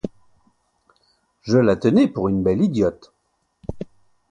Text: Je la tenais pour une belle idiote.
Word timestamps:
Je 1.43 1.59
la 1.59 1.75
tenais 1.75 2.07
pour 2.07 2.27
une 2.27 2.41
belle 2.41 2.63
idiote. 2.63 3.13